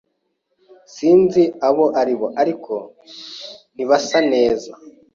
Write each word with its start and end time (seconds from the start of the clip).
S 0.85 0.89
Sinzi 0.93 1.43
abo 1.67 1.85
ari 2.01 2.13
bo, 2.19 2.27
ariko 2.41 2.73
ntibasa 3.75 4.17
neza. 4.31 4.71